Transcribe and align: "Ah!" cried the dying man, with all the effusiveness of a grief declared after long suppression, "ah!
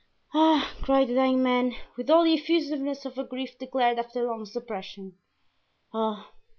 "Ah!" 0.33 0.73
cried 0.81 1.09
the 1.09 1.13
dying 1.13 1.43
man, 1.43 1.75
with 1.95 2.09
all 2.09 2.23
the 2.23 2.33
effusiveness 2.33 3.05
of 3.05 3.19
a 3.19 3.23
grief 3.23 3.55
declared 3.59 3.99
after 3.99 4.23
long 4.25 4.47
suppression, 4.47 5.13
"ah! 5.93 6.31